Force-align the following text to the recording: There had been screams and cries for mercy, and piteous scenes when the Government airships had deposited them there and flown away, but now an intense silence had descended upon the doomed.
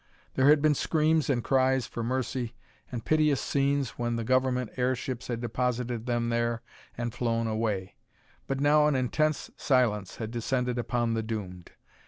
There 0.33 0.49
had 0.49 0.63
been 0.63 0.73
screams 0.73 1.29
and 1.29 1.43
cries 1.43 1.85
for 1.85 2.01
mercy, 2.03 2.55
and 2.91 3.05
piteous 3.05 3.39
scenes 3.39 3.99
when 3.99 4.15
the 4.15 4.23
Government 4.23 4.71
airships 4.75 5.27
had 5.27 5.41
deposited 5.41 6.07
them 6.07 6.29
there 6.29 6.63
and 6.97 7.13
flown 7.13 7.45
away, 7.45 7.93
but 8.47 8.59
now 8.59 8.87
an 8.87 8.95
intense 8.95 9.51
silence 9.57 10.15
had 10.15 10.31
descended 10.31 10.79
upon 10.79 11.13
the 11.13 11.21
doomed. 11.21 11.73